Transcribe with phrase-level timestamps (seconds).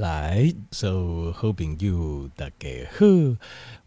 [0.00, 3.04] 来，所有好朋友大家好，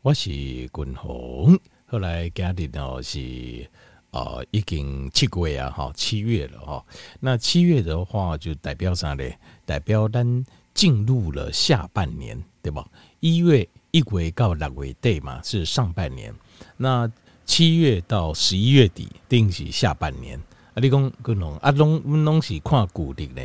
[0.04, 1.58] 我是君鸿。
[1.88, 3.67] 后来今日呢是
[4.12, 6.86] 呃已经七月啊，哈七月了哈。
[7.20, 9.23] 那七月的话就代表啥呢？
[9.66, 10.46] 代表咱
[10.76, 12.88] 进入了下半年，对吧？
[13.20, 16.32] 一月一月到六月底嘛是上半年，
[16.77, 17.11] 那
[17.43, 20.39] 七月到十一月底定是下半年。
[20.75, 23.41] 啊，你讲君鸿啊，拢拢是看古历呢。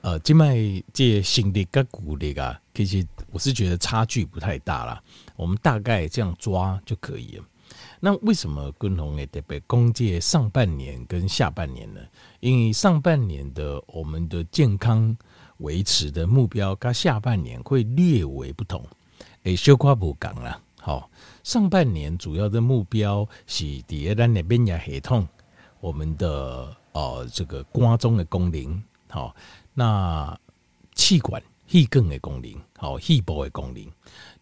[0.00, 0.56] 呃，今麦
[0.92, 5.02] 这新的跟古历啊，其实我是觉得差距不太大啦。
[5.34, 7.44] 我们大概这样抓就可以了。
[8.00, 12.00] 那为什么君鸿会特别讲这上半年跟下半年呢？
[12.38, 15.14] 因为上半年的我们的健康
[15.58, 18.86] 维持的目标，跟下半年会略微不同。
[19.42, 20.62] 诶，小可不讲了。
[20.80, 21.10] 好，
[21.42, 25.26] 上半年主要的目标是第一，咱的免疫系统，
[25.80, 29.34] 我们的呃这个瓜中的工龄，好。
[29.78, 30.36] 那
[30.96, 33.86] 气管、气更的功能，好，气部的功能。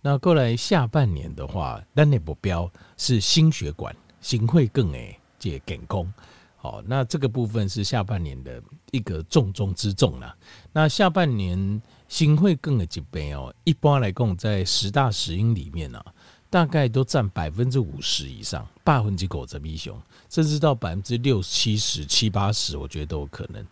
[0.01, 6.11] 那过来下半年的话，咱的目标是心血管、心会更诶这健康。
[6.57, 10.35] 好，那这个部分是下半年的一个重中之重啦。
[10.73, 16.03] 那下半年心会更的疾病哦，一般来讲，在十大死因里面呢，
[16.49, 23.63] 大概都占百分之五十以上，百分之九十以上，甚至到百分之六七十、七八十，我觉得都有可能。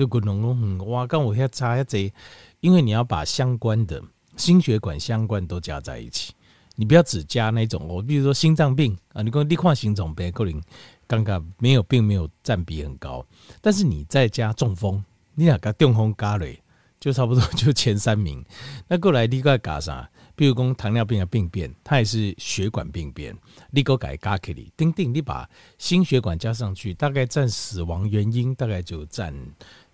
[0.00, 1.06] 对骨龙龙，哇！
[1.06, 2.12] 刚我要查一下，
[2.60, 4.02] 因为你要把相关的
[4.34, 6.32] 心血管相关都加在一起，
[6.76, 10.58] 你不要只加那种哦，比如说心脏病啊，你讲你看心脏病可能
[11.06, 13.22] 刚刚没有，并没有占比很高，
[13.60, 16.62] 但是你再加中风，你两个中风加嘞，
[17.00, 18.44] 就差不多 就前三名。
[18.86, 20.08] 那过来你该加啥？
[20.36, 23.36] 比如讲糖尿病的病变，它也是血管病变，
[23.70, 29.34] 你给我改加起来，丁丁，你把心血管加上去，大概占死亡原因，大概就占。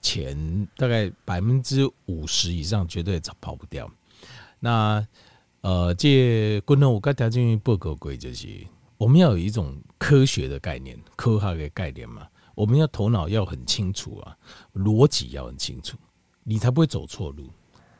[0.02, 3.90] 前大概百分之五十以上，绝对跑不掉。
[4.60, 5.04] 那
[5.62, 8.46] 呃，这功能我刚条件不够贵，就是
[8.98, 12.28] 我们要有一种科学的概念、科学的概念嘛。
[12.54, 14.36] 我们要头脑要很清楚啊，
[14.74, 15.96] 逻辑要很清楚，
[16.46, 17.44] 你才不会走错路。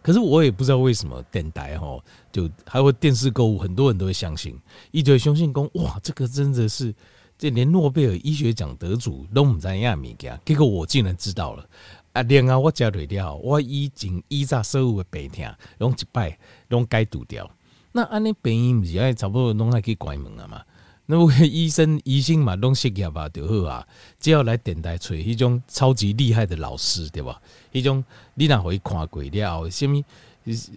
[0.00, 4.56] 可是我也不知道为什么电台哈，就还会电视购物，很多人都会相信，
[4.92, 6.94] 一堆相信讲哇，这个真的是。
[7.38, 11.68] 这连诺贝尔医学奖得主都不知道物件，结果我竟然知道了。
[12.14, 15.44] 啊，然后我加对了，我已经依照所有的病痛，
[15.76, 17.46] 拢一摆拢解读掉。
[17.92, 20.62] 那安尼病因不是爱差不多拢爱去关门了嘛？
[21.06, 23.87] 那我医生医生嘛拢失业吧就好啊。
[24.19, 27.41] 只要来电台找迄种超级厉害的老师，对吧？
[27.72, 30.03] 迄种你若会看过了，什么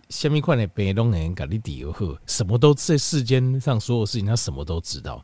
[0.10, 5.24] 什么款的病拢能给你治好，什么都在世间上所有事情，他什么都知道。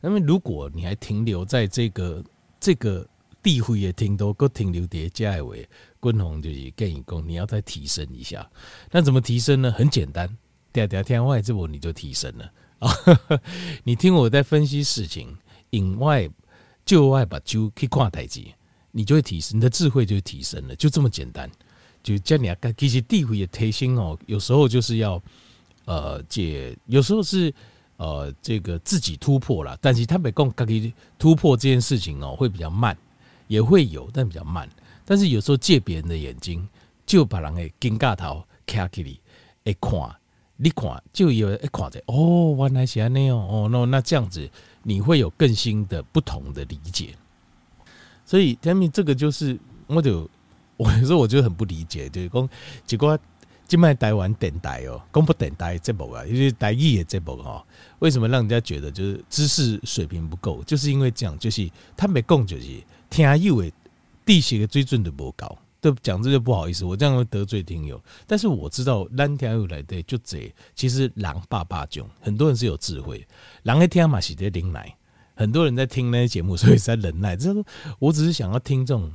[0.00, 2.24] 那么，如果你还停留在这个
[2.60, 3.06] 这个
[3.42, 5.68] 地位也停都够停留叠加一位，
[6.00, 8.48] 君鸿就是建议讲，你要再提升一下。
[8.90, 9.72] 那怎么提升呢？
[9.72, 10.28] 很简单，
[10.72, 12.90] 第二天外之后你就提升了啊！
[13.84, 15.36] 你听我在分析事情，
[15.70, 16.28] 引外
[16.84, 18.54] 就外把就可以跨台阶，
[18.92, 21.50] 你就会提升，你的智慧就会提升了，就这么简单。
[22.02, 25.22] 就叫你啊，其实地位也提升哦，有时候就是要
[25.84, 27.52] 呃借，有时候是。
[27.98, 32.96] 呃，这个自己突破了，但是他没讲可以突破这件事情哦，会比较慢，
[33.48, 34.70] 也会有，但比较慢。
[35.04, 36.64] 但是有时候借别人的眼睛，
[37.04, 39.20] 就把人给金嘎头卡起你，
[39.64, 40.14] 一看，
[40.58, 44.46] 你看就以为一看着哦，原来是那样哦，那那这样子
[44.82, 47.14] 你会有更新的不同的理解。
[48.26, 50.28] 所以他们这个就是，我就
[50.76, 52.48] 我说我就很不理解，就是讲
[52.84, 53.18] 结果。
[53.66, 57.62] 今麦台湾电台哦，公布电台节目啊，因为台语的节目哈，
[57.98, 60.64] 为什么让人家觉得就是知识水平不够？
[60.64, 63.70] 就是因为这样，就是他没讲，就是听友的
[64.24, 68.02] 地形的水准都不高，都讲这就不好意思，我这样会得罪听友。
[68.26, 73.26] 但是我知道，咱听友来的就这，其实狼爸爸囧，很多人是有智慧，
[73.62, 74.96] 狼在听嘛是在忍耐，
[75.34, 77.36] 很多人在听那些节目，所以在忍耐。
[77.36, 77.54] 这
[77.98, 79.12] 我只是想要听这种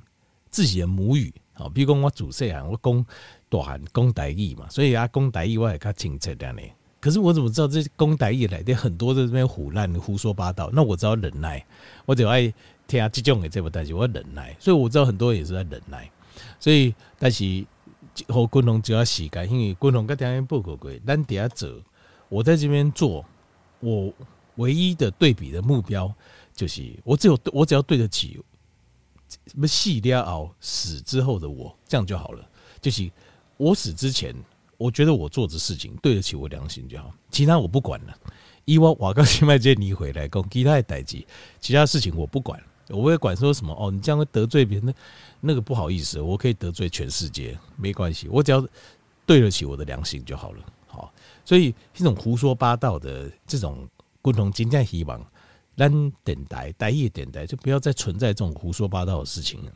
[0.50, 3.06] 自己的母语，好，比如讲我主细汉，我讲。
[3.54, 6.62] 大汉讲台语嘛，所以啊，讲台语我也较清楚点呢。
[7.00, 10.72] 可是我怎么知道这讲台语来的很多在这边胡乱、胡说八道？
[10.74, 11.64] 那我只要忍耐，
[12.08, 12.52] 我只要爱
[12.88, 14.58] 听啊这种的这部代志，我忍耐。
[14.60, 16.10] 所以我知道很多人也是在忍耐。
[16.64, 17.66] 所以但是
[18.30, 21.68] 和君鸿只要时间，因为君鸿跟听报告过，咱底下走，
[22.30, 23.26] 我在这边做，
[23.82, 24.14] 我
[24.56, 26.10] 唯一的对比的目标
[26.56, 28.40] 就是，我只有我只要对得起
[29.48, 32.50] 什么死了后死之后的我，这样就好了，
[32.80, 33.12] 就是。
[33.56, 34.36] 我死之前，
[34.78, 38.18] 我觉得我做的事情对得起我良心就好，其他我不管了。
[38.66, 41.24] 以我瓦高新麦接你回来讲其他的代志，
[41.62, 44.94] 其他事情我不管，我不会管说什么哦，你这样会得罪别人，
[45.40, 48.66] 那个不好意思，我可以得罪全世界没关系，我只要
[49.26, 50.66] 对得起我的良心就好了。
[50.88, 51.14] 好，
[51.46, 53.88] 所以这种胡说八道的这种
[54.22, 55.26] 共同精在希望，
[55.76, 59.72] 咱电台、台语电台就不要再存在这种胡说八道的事情了。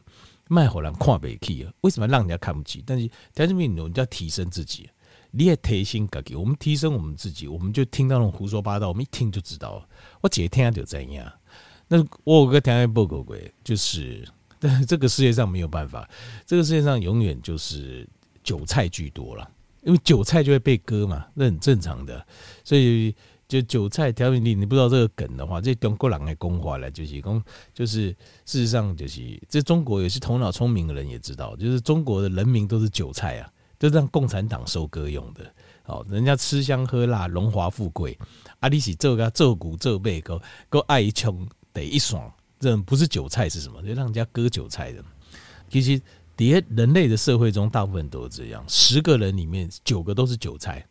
[0.50, 1.74] 卖火人看不起啊？
[1.82, 2.84] 为什么让人家看不起？
[2.86, 4.90] 但是在这边，我们就要提升自己。
[5.32, 9.90] 你也提升自己，我们提升我们自己，我们就听到那种胡说八道，我们一听就知道了。
[10.22, 11.30] 我姐听就怎样？
[11.88, 14.28] 那我有个听下报告过，就是，
[14.60, 16.10] 但 这个世界上没有办法，
[16.46, 18.08] 这个世界上永远就是
[18.44, 19.50] 韭菜居多了，
[19.84, 22.26] 因为韭菜就会被割嘛，那很正常的。
[22.64, 23.16] 所以
[23.48, 27.44] 就韭菜调味里，你不知道这个梗的话，这中国人的讲话来就是讲，
[27.74, 28.10] 就是
[28.46, 33.50] 事实上就是，这中国有些头脑聪明的人也知道，就是中国的人民都是韭菜啊。
[33.80, 35.54] 就让共产党收割用的，
[35.86, 38.18] 哦，人家吃香喝辣，荣华富贵，
[38.60, 41.48] 啊，你是做个做股做贝，够够爱穷
[41.80, 43.82] 得一爽，这不是韭菜是什么？
[43.82, 45.04] 就让人家割韭菜的。
[45.70, 46.02] 其实，
[46.36, 50.86] 底下人类的社会中，大部分都是这样，十个人里面九个都是韭菜，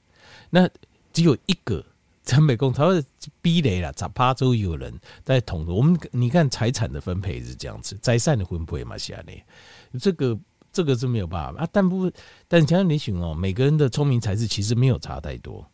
[0.50, 0.68] 那
[1.12, 1.84] 只有一个
[2.24, 3.04] 陈美共，他会
[3.42, 4.92] 逼雷了，咋趴周有人
[5.24, 5.98] 在统治我们？
[6.12, 9.44] 你看财产的分配是这样子，灾善的分配嘛，下面
[10.00, 10.38] 这个。
[10.72, 12.12] 这个是没有办法啊，但不，
[12.46, 15.66] 但想想你选哦，每个人的聪明才智其实没有差太多。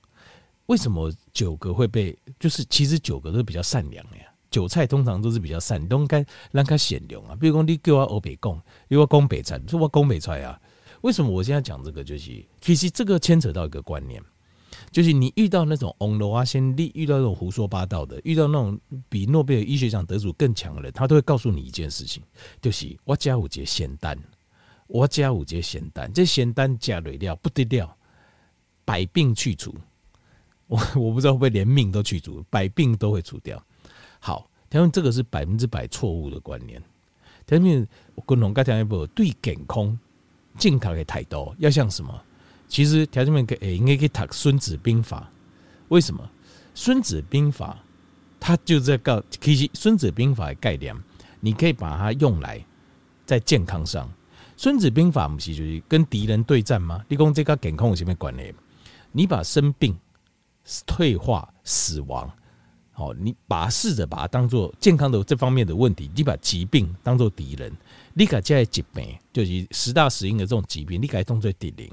[0.66, 2.16] 为什么九个会被？
[2.38, 4.31] 就是其实九个都比较善良呀。
[4.52, 7.34] 韭菜通常都是比较善良，都该让它显良啊。
[7.34, 10.60] 比如说你给我欧北贡，给我攻北菜，说我攻北菜啊。
[11.00, 12.04] 为什么我现在讲这个？
[12.04, 14.22] 就是其实这个牵扯到一个观念，
[14.92, 18.78] 就是你遇到那种翁罗啊，先例遇到那种胡说八道的，遇到那种
[19.08, 22.22] 比诺贝尔医学奖得主更强的人，他都会告诉你一件事情，
[22.60, 24.16] 就是我家有节仙丹。
[24.88, 27.96] 我家有这仙丹，这仙丹加蕊料不得了，
[28.84, 29.74] 百病去除。
[30.66, 33.62] 我我不知道会不会连命都去除，百病都会除掉。
[34.24, 36.80] 好，他们这个是百分之百错误的观念。
[37.44, 37.86] 他们
[38.24, 39.98] 共同刚才不对健康
[40.56, 42.22] 健康的态度要像什么？
[42.68, 45.28] 其实条件面可诶，应该可以读《孙子兵法》。
[45.88, 46.22] 为什么？
[46.72, 47.76] 《孙子兵法》
[48.38, 50.96] 它就在告，其实《孙子兵法》的概念，
[51.40, 52.64] 你可以把它用来
[53.26, 54.08] 在健康上。
[54.56, 57.04] 孙子兵法不是就是跟敌人对战吗？
[57.08, 58.54] 你讲这个健康有什么关联？
[59.10, 59.98] 你把生病、
[60.86, 62.32] 退化、死亡，
[62.92, 67.72] 好，你把试着把它当做健康的这方面的问题，你把疾病当做敌人，
[68.12, 71.90] 你把这些疾病就是十大死因的这种疾病，你把它当做敌人，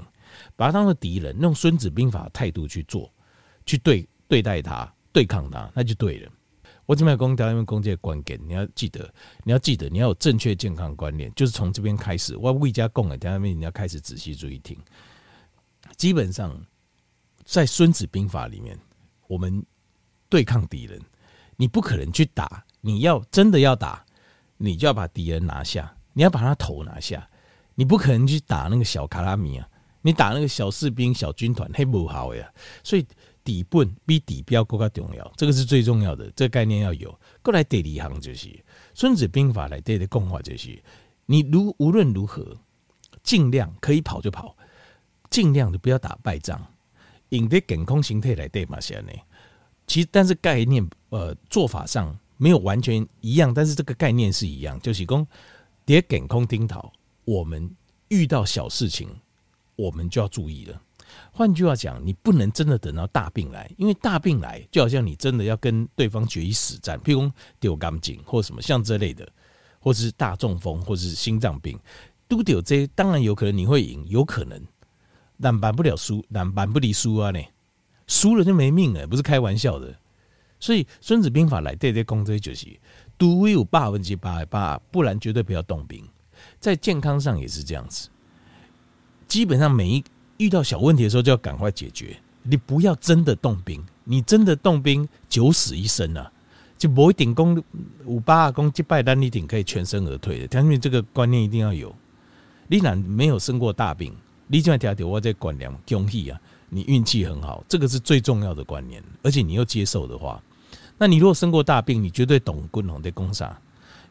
[0.56, 3.10] 把它当做敌人，用孙子兵法的态度去做，
[3.64, 6.30] 去对对待它，对抗它，那就对了。
[6.84, 9.08] 我这边讲条件讲这个关键，你要记得，
[9.44, 12.36] 你要记得，你要有正确健康观念，就是从这边开始。
[12.36, 14.76] 我为家供的条件面，你要开始仔细注意听。
[15.96, 16.60] 基本上，
[17.44, 18.76] 在《孙子兵法》里面，
[19.28, 19.64] 我们
[20.30, 20.98] 对抗敌人，
[21.56, 24.02] 你不可能去打，你要真的要打，
[24.56, 27.28] 你就要把敌人拿下，你要把他头拿下，
[27.74, 29.68] 你不可能去打那个小卡拉米啊，
[30.00, 32.50] 你打那个小士兵、小军团，嘿不好呀，
[32.82, 33.06] 所以。
[33.42, 37.18] 底本比底标更加重要，这个是最重要的，这个概念要有。
[37.42, 38.48] 过来第二行就是
[38.92, 40.78] 《孙子兵法》来对的讲话就是，
[41.24, 42.54] 你如无论如何，
[43.22, 44.54] 尽量可以跑就跑，
[45.30, 46.64] 尽量的不要打败仗。
[47.30, 49.18] 赢得健康形态来对嘛，现在呢，
[49.90, 55.26] 其实但是概念呃做法上没有完全一样，但是这个概念是一样，就是讲
[55.84, 56.92] 跌健康丁讨，
[57.24, 57.68] 我们
[58.06, 59.08] 遇到小事情，
[59.74, 60.80] 我们就要注意了。
[61.32, 69.28] 换句话讲，你不能真的等到大病来，因为大病来就好像你真的要跟对方决一死战，譬如丢钢筋或什么像这类的，
[69.80, 71.76] 或是大中风，或是心脏病，
[72.28, 74.62] 都丢这当然有可能你会赢，有可能，
[75.40, 77.40] 但扳不了输，但扳不离输啊呢，
[78.10, 79.96] 输了就没命了，不是开玩笑的。
[80.58, 82.66] 所以《孙子兵法》来对对攻这就是，
[83.16, 86.04] 独有八分之八八，不然绝对不要动兵。
[86.58, 88.08] 在健康上也是这样子，
[89.26, 90.04] 基本上每一。
[90.38, 96.32] 遇到小问题的时候就要赶快解决，你不要真的动兵，你真的动兵九死一生啊！
[96.78, 97.62] 就不一定攻
[98.06, 100.48] 五八攻击败，但你一定可以全身而退的。
[100.48, 101.94] 但是这个观念一定要有。
[102.68, 106.40] 你然没有生过大病，你就要条条我在管良恭喜啊！
[106.70, 109.02] 你运气很好，这个是最重要的观念。
[109.22, 110.42] 而且你又接受的话，
[110.96, 113.60] 那你如果生过大病，你绝对懂共同的攻杀。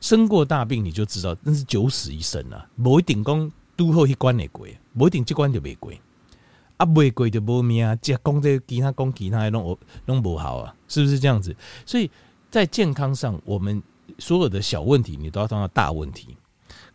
[0.02, 2.66] 生过大病你就知道，那是九死一生啊！
[2.82, 6.00] 不一定攻都后一关的鬼，不一定这关就没鬼。
[6.78, 7.94] 啊，没过就没命啊！
[8.02, 11.54] 这讲这其他讲其他的拢拢不好啊，是不是这样子？
[11.86, 12.10] 所以
[12.50, 13.84] 在健康上，我们
[14.18, 16.38] 所有的小问题，你都要当做大问题。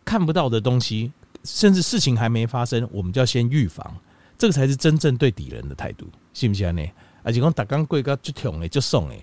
[0.03, 1.11] 看不到的东西，
[1.43, 3.95] 甚至事情还没发生，我们就要先预防，
[4.37, 6.85] 这个才是真正对敌人的态度，信不信呢？
[7.23, 9.15] 而且讲打刚过个就痛的就爽的，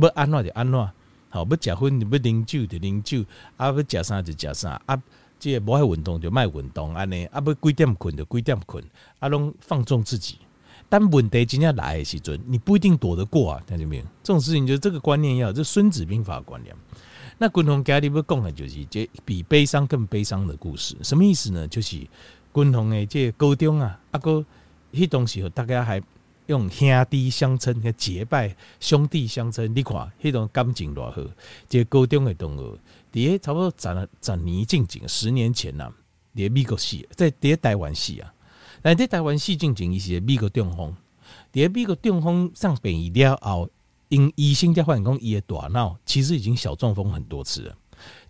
[0.00, 0.90] 要安怎就安怎，
[1.28, 3.24] 好不食荤就不饮酒就饮酒，
[3.56, 5.00] 啊要食啥就食啥啊。
[5.38, 8.82] 这个无爱运动就卖运动，安尼啊要几点困就几点困，
[9.18, 10.38] 啊拢放纵自己。
[10.88, 14.02] 但问题真正来的时阵，你不一定躲得过啊，听见没有？
[14.22, 16.74] 这种事情就是这个观念要，这《孙子兵法》观念。
[17.38, 21.66] 那军红家里不讲的就是这比悲伤更悲伤的故事，什么意思呢？
[21.66, 21.98] 就是
[22.54, 24.44] 军方的这高中啊，啊哥，
[24.92, 26.00] 迄当时大家还
[26.46, 29.74] 用兄弟相称，结拜兄弟相称。
[29.74, 31.20] 你看，迄种感情多好。
[31.68, 32.78] 这高中的同学，
[33.12, 35.92] 伫差不多十十年进前，十年前呐、啊，
[36.36, 38.32] 伫美国死，在伫台湾死啊。
[38.82, 40.94] 但在台湾死进前，伊是美国中风，
[41.52, 43.68] 伫美国中风上病一了后。
[44.10, 47.74] 因医生在发现讲，伊的大脑其实已经小中风很多次了。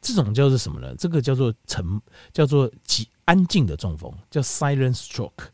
[0.05, 0.95] 这种叫做什么呢？
[0.97, 1.99] 这个叫做沉，
[2.31, 5.47] 叫做极安静的中风，叫 silent stroke。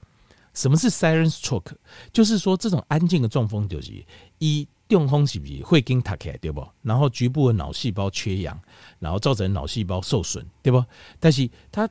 [0.52, 1.72] 什么是 silent stroke？
[2.12, 4.04] 就是说这种安静的中风就是
[4.40, 6.66] 一中风是不是会跟塌起来，对不？
[6.82, 8.60] 然后局部的脑细胞缺氧，
[8.98, 10.84] 然后造成脑细胞受损，对不？
[11.20, 11.88] 但是他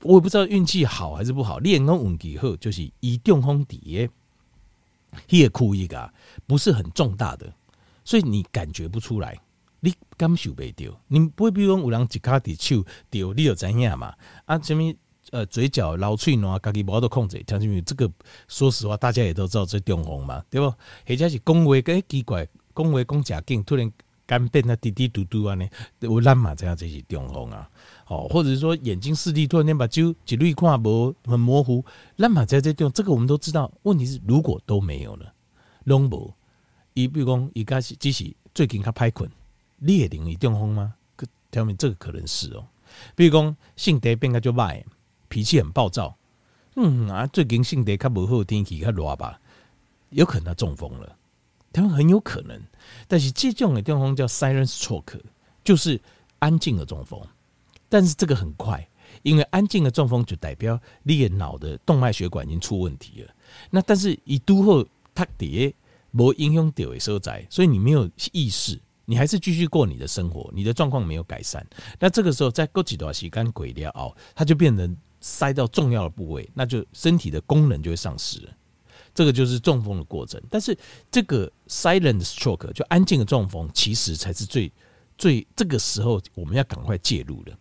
[0.00, 4.08] 我也不知道运气好还是不好，练功运气好就是一中风底
[5.12, 6.10] 下，也哭一个
[6.46, 7.52] 不是很重大的。
[8.02, 9.38] 所以你感觉不出来，
[9.84, 14.14] 你感受袂到，你不比如讲有人一卡的手掉，你就知影嘛？
[14.44, 14.94] 啊，什么
[15.32, 17.82] 呃，嘴角、流喙暖，家己无法控制，听清没？
[17.82, 18.08] 这个
[18.46, 20.70] 说实话，大家也都知道这中风嘛，对不？
[20.70, 22.46] 或者是讲话个奇怪，
[22.76, 23.90] 讲话讲假劲，突然
[24.24, 25.66] 干变啊，滴滴嘟嘟啊呢，
[26.02, 27.68] 我咱嘛知影这是中风啊。
[28.06, 31.84] 哦，或者是说眼睛视力突然间把就一滤看无很模糊，
[32.16, 33.72] 咱嘛在这中，这个我们都知道。
[33.82, 35.32] 问题是如果都没有了，
[35.84, 36.32] 拢无。
[36.94, 39.28] 伊比如讲，伊家是只是最近较歹困，
[39.84, 40.94] 你会容易中风吗？
[41.50, 42.64] 条面这个可能是哦。
[43.16, 44.84] 比如讲，性格变个就坏，
[45.28, 46.16] 脾气很暴躁。
[46.76, 49.40] 嗯啊，最近性格较无好，天气较热吧，
[50.10, 51.16] 有可能他中风了。
[51.72, 52.60] 他们很有可能，
[53.08, 55.20] 但是这种的中风叫 silent stroke，
[55.64, 56.00] 就是
[56.38, 57.20] 安静的中风。
[57.88, 58.88] 但是这个很快，
[59.22, 63.34] 因为安静的中风就代表你的脑的动脉血管已经出问题了。
[63.70, 65.74] 那但是一度后，他跌。
[66.14, 68.78] 无影响到的所在，所以你没有意识，
[69.12, 71.62] 你还是继续过你的生活，你的状况没有改善。
[72.00, 78.50] 那这个时候在过几段时间鬼掉哦，它就变成塞到重要的部位，那就身体的功能就会丧失了。
[79.14, 80.40] 这个就是中风的过程。
[80.48, 80.74] 但是
[81.10, 84.72] 这个 silent stroke 就安静的中风，其实才是最
[85.18, 87.52] 最这个时候我们要赶快介入的。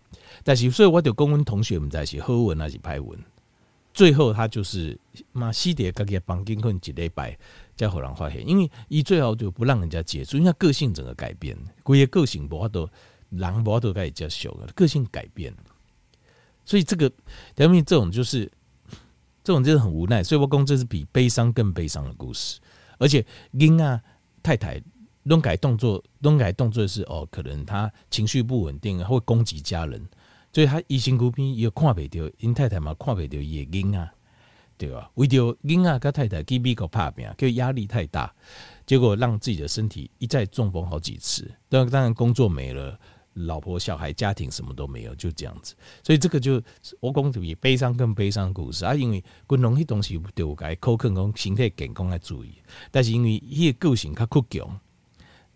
[0.42, 3.20] 但是所以我就公问同学们在一起喝文还是拍文，
[3.94, 4.98] 最后他就是
[5.34, 7.38] 嘛，西蝶家己房间困一礼拜。
[7.82, 12.88] 叫后人发现，因为伊最好就不让人家接触，因为他个性整个改变，规个个性无法度，
[13.32, 15.52] 人无法度该接受的，个性改变，
[16.64, 17.12] 所以这个
[17.56, 18.46] 因为这种就是
[19.44, 22.60] 这种就是很无奈，所以我讲这是比悲伤更悲伤的故事，
[23.00, 24.00] 而且因啊
[24.44, 24.80] 太太
[25.24, 30.08] 弄改动作，弄改动作是哦，可能他情绪不稳定，会攻击家人，
[30.54, 34.14] 所以他疑心孤僻，又看不到因太太嘛，看不到伊个因啊。
[34.82, 35.12] 对吧？
[35.14, 38.34] 为了囡仔跟太太给美国打拼，就压力太大，
[38.84, 41.48] 结果让自己的身体一再中风好几次。
[41.70, 43.00] 当然工作没了，
[43.34, 45.76] 老婆、小孩、家庭什么都没有，就这样子。
[46.02, 46.60] 所以这个就
[47.00, 48.96] 我讲比悲伤更悲伤的故事啊。
[48.96, 52.56] 因为军龙迄东西对该口肯讲身体健康要注意，
[52.90, 54.80] 但是因为伊个个性较倔强、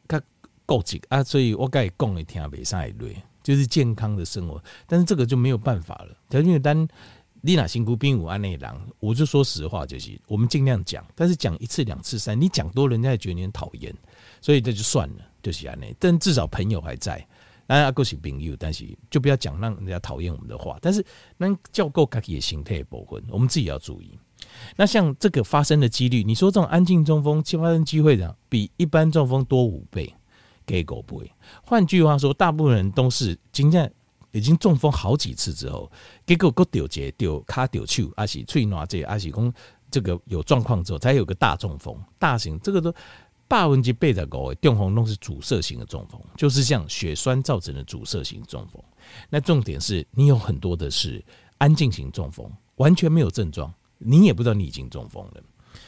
[0.08, 0.22] 较
[0.67, 4.63] 固执啊，所以我该讲的听袂上一类，就是健康的生活。
[4.86, 6.88] 但是这个就没有办法了，因为单。
[7.46, 13.94] 你哪辛苦兵无安内郎，我就说实话，就是我们尽量讲，但是讲一次两次三，你讲多，人家也觉得你很讨厌，
[14.42, 15.96] 所以这就算了，就是安内。
[16.00, 17.24] 但至少朋友还在，
[17.68, 20.80] 大家都是朋友，但是就不要讲让人家讨厌我们的话。
[20.82, 21.06] 但是
[21.38, 24.18] 能叫够自己的心态部分，我们自己要注意。
[24.75, 30.12] 那像这个发生的几率，你说这种安静中风，其发生机会呢，比一般中风多五倍，
[30.66, 31.32] 给狗不会。
[31.64, 33.94] 换句话说，大部分人都是今天。
[34.36, 35.89] 已经中风好几次之后，
[36.25, 39.54] 结果个丢节丢卡丢手，还是喙暖这，还是讲
[39.89, 42.94] 这个有状况之后，才有个大中风，大型这个都
[43.48, 48.84] 百分之八十五的中风都是阻塞型的中风，就是像血栓造成的阻塞型中风。
[49.30, 51.24] 那重点是你有很多的是
[51.58, 55.42] 安静型中风，完全没有症状，你也不知道你已经中风了。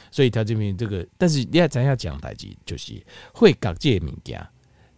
[0.10, 2.94] 所以他这边这个，但是你要咱要讲台机，就是
[3.34, 4.48] 会搞这些物件。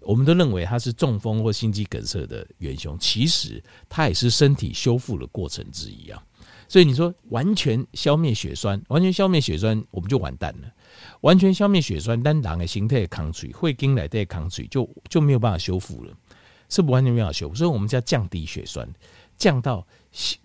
[0.09, 6.19] 我们都认为它是中风或心肌梗塞的元凶，其实它也是身体修复的过程之一啊。
[6.67, 10.73] 所以你说完全消灭血栓，完全消灭血栓，我们就完蛋了。
[11.21, 16.11] 完全消灭血栓，但人的形态抗水会跟来的抗水就就没有办法修复了，
[16.69, 17.53] 是不完全没有办法修复。
[17.53, 18.91] 所以我们就要降低血栓，
[19.37, 19.85] 降到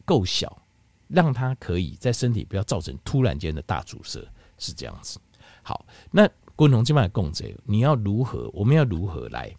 [0.04, 0.60] 够小，
[1.08, 4.20] 让它可以在身体不要造成突然间的大阻塞，
[4.58, 5.18] 是这样子。
[5.62, 6.28] 好，那。
[6.56, 8.50] 共同这边的共者，你要如何？
[8.52, 9.54] 我们要如何来？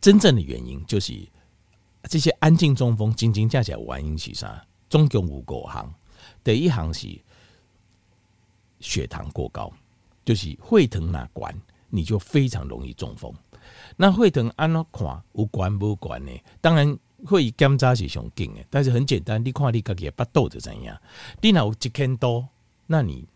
[0.00, 1.12] 真正的原因就是
[2.04, 4.64] 这些安静中风，真正加起来原因是啥？
[4.88, 5.92] 总共有五行。
[6.42, 7.08] 第一行是
[8.80, 9.72] 血糖过高，
[10.24, 11.54] 就是血糖哪关，
[11.88, 13.32] 你就非常容易中风。
[13.96, 16.30] 那血糖按怎看有关无关呢？
[16.60, 21.00] 当然会检查是上紧的，但是很简单，你看你自己的腹肚就怎样？
[21.40, 22.46] 你若有一千多，
[22.86, 23.26] 那你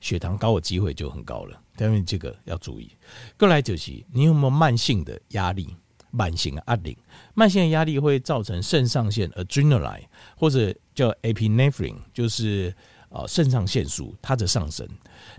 [0.00, 1.60] 血糖高的机会就很高了。
[1.78, 2.90] 因为这个要注意。
[3.38, 5.76] 过来就是你有没有慢性的压力？
[6.10, 6.98] 慢性的压力，
[7.34, 10.04] 慢性的压力会造成肾上腺 （adrenaline）
[10.36, 12.74] 或者叫 epinephrine，就是
[13.10, 14.88] 呃肾上腺素它的上升。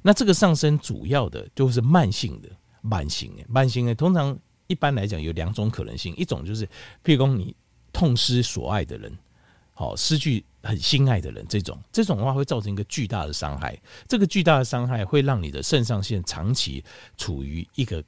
[0.04, 2.50] 那这个上升主要的就是慢性的。
[2.82, 6.66] 慢性的，慢性的，通常一般来讲有两种可能性，一种就是，
[7.04, 7.54] 譬如说你
[7.92, 9.12] 痛失所爱的人，
[9.80, 16.84] 好失去很心爱的人，这种这种的话会造成一个巨大的伤害，这个巨大的伤害会让你的肾上腺长期
[17.16, 18.04] 处于一个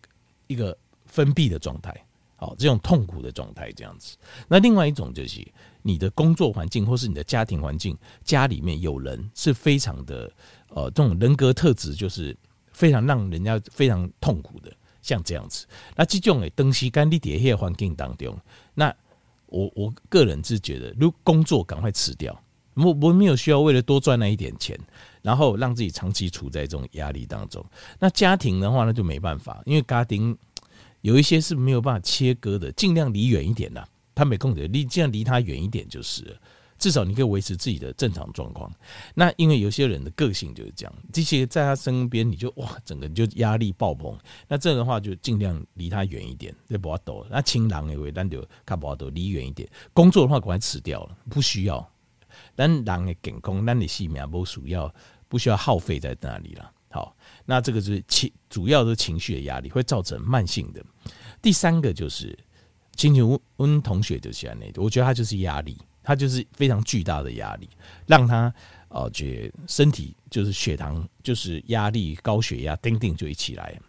[0.48, 1.96] 一个封闭的状态，
[2.36, 4.18] 好这种痛苦的状态这样子。
[4.50, 5.48] 那另外一种就是
[5.82, 10.30] 你的工作环境或是你的家庭环境，家里面有人是非常的
[10.68, 12.36] 呃这种人格特质就是。
[12.74, 14.72] 非常让人家非常痛苦的，
[15.04, 15.68] 像这样子。
[15.96, 18.36] 那这种诶，东西干你在那个环境当中，
[18.74, 18.96] 那
[19.52, 22.36] 我我个人是觉得，如工作赶快辞掉，
[22.74, 24.80] 我我没有需要为了多赚那一点钱，
[25.22, 27.64] 然后让自己长期处在这种压力当中。
[28.00, 30.36] 那家庭的话，那就没办法，因为家庭
[31.02, 33.86] 有一些是没有办法切割的，尽量离远一点呐。
[34.16, 36.36] 他没空的，你尽量离他远一点就是了。
[36.82, 38.70] 至少你可以维持自己的正常状况。
[39.14, 44.18] 那因为有些人的个性就是这样，这些在他身边你就哇，整个就压力爆棚。
[44.48, 46.98] 那这样的话就尽量离他远一点，对不？
[47.06, 47.24] 抖。
[47.30, 49.70] 那亲人的话，咱就看不抖，离远一点。
[49.94, 51.88] 工作的话，赶快辞掉了，不需要。
[52.56, 54.92] 但人的健康，咱的性命不需要，
[55.28, 56.72] 不需要耗费在那里了。
[56.90, 60.84] 好，那这个是情，主要的情绪的压力会造成慢性的。
[61.42, 62.38] 第三个就是，
[62.96, 63.22] 亲戚
[63.58, 65.78] 温同学就是这样，我觉得他就是压力。
[66.04, 67.70] 它就是非常巨大的压力，
[68.06, 68.54] 让他
[68.90, 73.80] 呃觉身体就是血糖就是压力高血压，叮叮就一起来。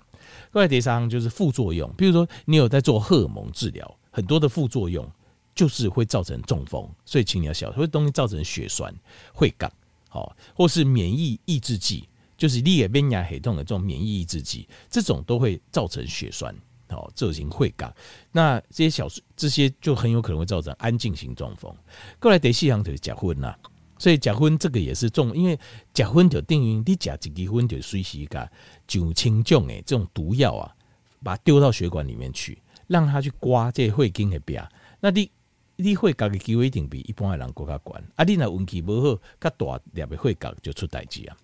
[0.53, 5.11] 另外第三就是副作用，比如说你有在做荷尔蒙治疗，很多的副作用
[5.55, 8.95] 就是会造成中风，所以请你要小心，会东西造成血栓、
[9.33, 9.71] 会杠，
[10.09, 16.55] 好，或是免疫抑制剂，就是利尔边亚黑洞的这种免疫抑制剂，这种都会造成血栓。
[16.93, 17.95] 哦，这型会感，
[18.31, 21.75] 那这些小这些就很有可能会造成安静型中风。
[22.21, 23.55] 过来得细想就是结婚呐，
[23.99, 25.59] 所以结婚这个也是重，因为
[25.93, 28.51] 结婚就等于你假几结婚就随时个
[28.87, 30.75] 酒精种诶这种毒药啊，
[31.23, 34.61] 把它丢到血管里面去，让它去刮这血经的病。
[35.01, 35.31] 那你
[35.77, 38.25] 你血管的机会一定比一般的人更加高啊！
[38.25, 41.37] 你那运气不好，较大粒的血管就出代志啊。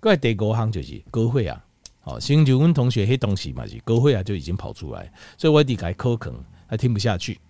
[0.00, 1.64] 过来第五项就是高血啊。
[2.04, 6.34] 好，新就问同学黑东西嘛，是高血压就已经跑出来，所以我得改科坑，
[6.68, 7.40] 他听不下去。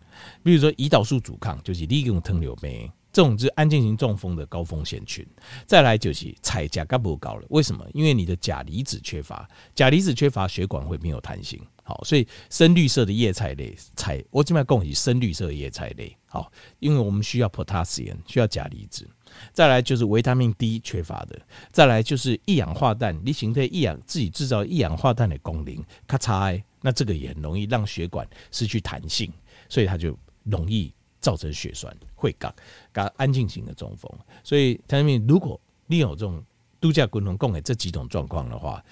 [0.45, 5.25] 比如说胰岛素阻抗，就是利用糖尿病，这种是安静型中风的高风险群。
[5.67, 7.87] 再来就是彩钾高不高了，为什么？
[7.95, 11.65] 因为你的钾离子缺乏，钾离子缺乏，血管会没有弹性。
[11.85, 16.17] 好，所以深绿色的叶菜类菜，我这边供给深绿色的叶菜类。
[16.27, 16.51] 好，
[16.81, 19.09] 因为我们需要 potassium，需要钾离子。
[19.53, 29.33] 再来就是维他命 D 缺乏的，再来就是一氧化氮，你形成一氧自己制造一氧化氮的功能咔嚓，那这个也很容易让血管失去弹性，
[29.69, 30.93] 所以它就容易
[31.25, 32.55] 造成血栓、会杠、
[32.93, 34.11] 杠安静型的中风。
[34.43, 36.45] 所以他们如果你有这种
[36.79, 38.85] 度假共同共给这几种状况的话，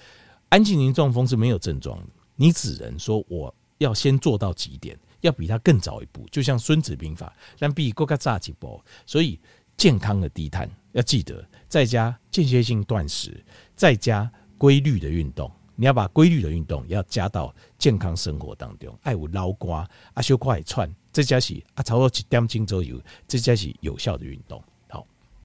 [0.49, 9.39] 安静型中风是没有症状的，你只能说我要先做到几点，要比他更早一步，就像孙子兵法，但比国家炸几步，所以。
[9.75, 13.43] 健康的低碳要记得，再加间歇性断食，
[13.75, 15.51] 再加规律的运动。
[15.75, 18.95] 你要把规律的运动要加到健康生活当中。
[19.01, 24.61] 爱有老瓜，啊，小可爱串，这才是啊，差不多一点钟左右，这才是有效的运动。